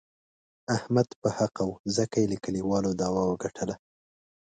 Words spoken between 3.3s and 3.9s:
ګټله.